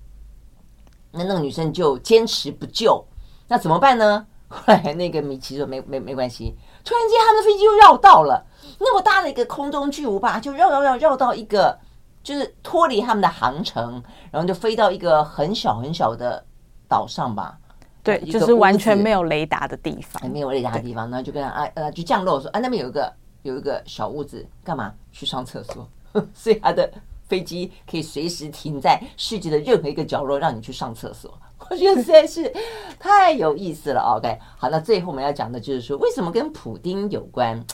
[1.16, 3.04] 那那个女生就坚持不救，
[3.48, 4.26] 那怎么办呢？
[4.48, 6.56] 后来那个米奇说没没没关系。
[6.84, 8.46] 突然间，他们的飞机又绕道了，
[8.80, 11.78] 那么大的一个空中巨无霸就绕绕绕绕到一个，
[12.24, 14.02] 就是脱离他们的航程，
[14.32, 16.44] 然后就飞到一个很小很小的
[16.88, 17.58] 岛上吧。
[18.04, 23.12] 对，就是完全没有雷达的地方，没有雷达的地方，然后就跟他啊呃就降落说啊那边有一个
[23.42, 25.90] 有一个小屋子，干嘛去上厕所？
[26.36, 26.88] 所以他的
[27.28, 31.32] 飞机可以随时停在世界的任何一个角落，让你去上厕所。
[31.70, 32.54] 我觉得实在是
[33.00, 34.02] 太有意思了。
[34.18, 37.66] OK，好，那最后我们要讲的就是说，为什么跟普丁有关？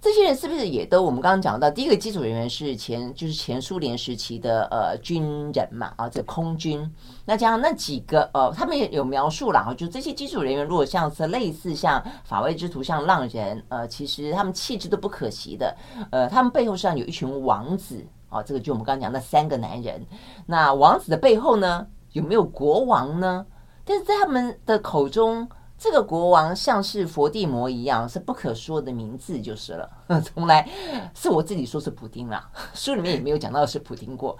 [0.00, 6.86] 这些人是不是也都我们刚刚讲到，第一个机组人员是前就是前苏联时期的呃军人嘛啊，这空军。
[7.24, 15.74] 那加上那几个呃，他们也有描述了啊，就这些机组人员如果像是类似像法外之徒、像浪人，呃，其实他们气质都不可惜的。
[16.10, 18.04] 呃，他们背后上有一群王子
[18.34, 20.04] 啊，这个就我们刚刚讲那三个男人。
[20.46, 23.46] 那王子的背后呢，有没有国王呢？
[23.84, 25.48] 但是在他们的口中。
[25.76, 29.90] 这个国王像是佛地魔一样，是不可说的名字就是了。
[30.22, 30.66] 从来
[31.14, 34.38] 是我自己说是普丁啦，书里面也没有讲到是普丁过，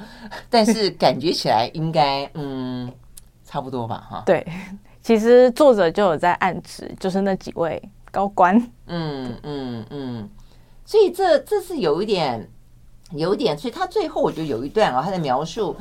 [0.48, 2.90] 但是感觉起来应该嗯
[3.44, 4.22] 差不多吧哈。
[4.24, 4.46] 对，
[5.02, 8.56] 其实作者就有在暗指，就是那几位高官。
[8.86, 10.28] 嗯嗯嗯，
[10.86, 12.48] 所以这这是有一点
[13.20, 15.76] 有点，所以他最后我觉得有一段啊，他的描述。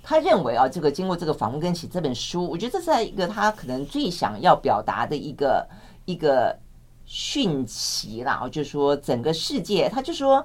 [0.00, 5.68] 他认为啊，这个经过这个访问跟写这本书，我觉得这是一个他可能最想要表达的一个
[6.06, 6.58] 一个
[7.04, 8.48] 讯息啦。
[8.50, 10.42] 就说，整个世界，他就说，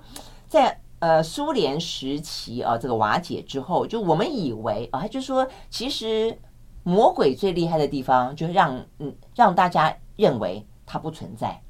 [0.49, 6.37] 在呃苏联时期啊，这个瓦解之后，就我们以为啊，他就说，其实
[6.83, 11.61] 魔鬼最厉害的地方，就是让嗯让大家认为它不存在。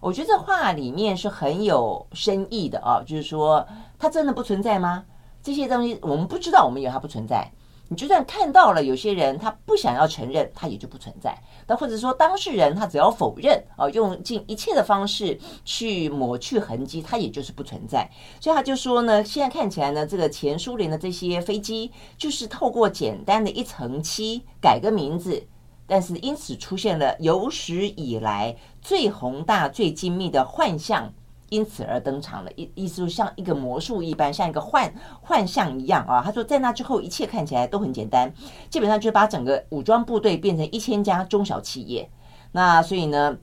[0.00, 3.66] 我觉得这话里面是很有深意的啊，就是说，
[4.00, 5.04] 它真的不存在吗？
[5.42, 7.48] 这些东西我们不知道，我们以为它不存在。
[7.88, 11.36] 你就算看到了，有些人他不想要承认，他也就不存在。
[11.66, 18.08] 那或者说当事人他只要否认啊，用尽一切的方式去抹去痕迹，他也就是不存在。
[18.40, 25.44] 所以他就说呢，现在看起来呢，这个前苏联的这些飞机就是透过简单的一层漆改个名字，
[25.88, 31.12] 但是因此出现了有史以来最宏大、最精密的幻象。
[31.50, 36.22] 因此而登场了，意意思就像一个魔术一般，像一个幻幻象一样啊。
[36.24, 38.32] 他说，在那之后，一切看起来都很简单，
[38.70, 42.08] 基本上就把整个武装部队变成一千家中小企业。
[42.52, 43.36] 那所以呢，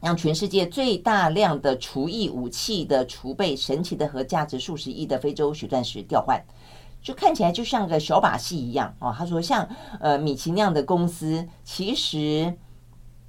[0.00, 6.40] 让全世界最大量的除役武器的储备，神奇的和价值数十亿的非洲血钻石调换，
[7.02, 9.12] 就看起来就像个小把戏一样啊。
[9.18, 12.54] 他说，像呃米奇那样的公司，其实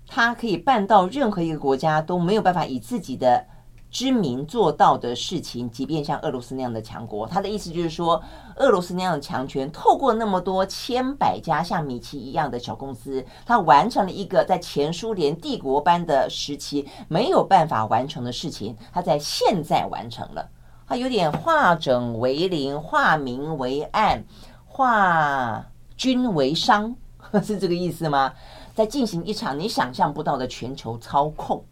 [0.06, 3.44] 他可以办到任何一个国家都没有办法以自己的。
[3.92, 8.22] 知名做到的事情，即便像俄罗斯那样的强国，他的意思就是说，
[8.58, 20.50] 俄罗斯那样的强权，透过那么多千百家像米奇一样的小公司，他完成了一个在前苏联帝国般的时期没有办法完成的事情，他在现在完成了。
[20.88, 24.24] 他有点化整为零，化明为暗，
[24.66, 25.66] 化
[25.96, 26.96] 军为商，
[27.44, 28.34] 是这个意思吗？
[28.74, 31.64] 在进行一场你想象不到的全球操控。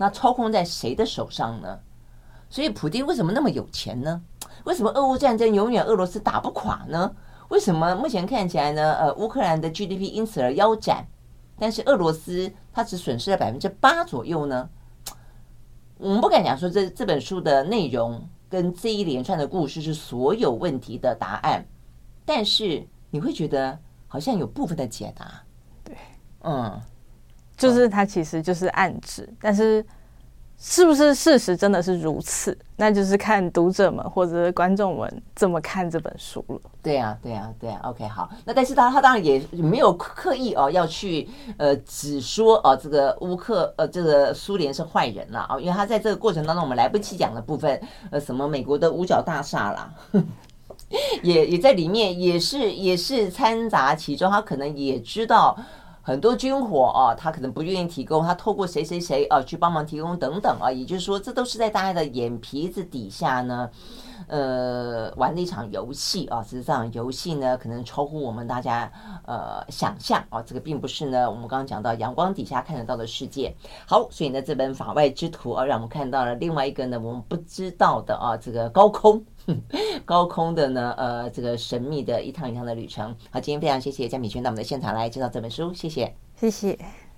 [0.00, 1.78] 那操控在谁的手上呢？
[2.48, 4.22] 所以普丁为什么那么有钱呢？
[4.64, 7.14] 为什么俄乌战争永远俄罗斯打不垮呢？
[7.50, 8.94] 为什么目前看起来呢？
[8.94, 11.06] 呃，乌克兰的 GDP 因此而腰斩，
[11.58, 14.70] 但是俄罗斯它只损失了百分之八左右呢？
[15.98, 21.62] 我们不敢讲说这这本书的内容跟这一连串的故事是所有问题的答案，
[22.24, 23.78] 但是你会觉得
[24.08, 25.42] 好像有部分的解答。
[25.84, 25.94] 对，
[26.40, 26.80] 嗯。
[27.60, 29.84] 就是它其实就是暗指，但是
[30.58, 32.56] 是不是事实真的是如此？
[32.76, 36.60] 那就是看读者们或者观众们怎么看这本书了。
[36.82, 37.78] 对呀，对呀，对呀。
[37.84, 38.30] OK，好。
[38.46, 47.78] 那但是他他当然也没有刻意哦要去呃只说哦这个乌克呃这个苏联是坏人了啊，因为他在这个过程当中我们来不及讲的部分
[48.10, 49.94] 呃什么美国的五角大厦啦，
[51.22, 55.56] 也也在里面也是也是掺杂其中，他可能也知道。
[56.10, 63.70] 很多军火啊，他可能不愿意提供，他透过谁谁谁啊去帮忙提供等等啊，也就是说，这都是在大家的眼皮子底下呢，
[64.26, 66.42] 呃，玩的一场游戏啊。
[66.42, 68.90] 实际上，游戏呢可能超乎我们大家
[69.24, 73.54] 呃想象啊，这个并不是呢我们刚刚讲到阳光底下看得到的世界。
[73.86, 79.24] 好，所以呢，这本法外之徒啊，让我们看到了另外一个呢我们不知道的啊，这个高空。
[80.04, 83.14] 高空的呢，呃，这个神秘的一趟一趟的旅程。
[83.30, 87.09] 好，今天非常谢谢江敏娟到我们的现场来介绍这本书，谢谢，谢谢。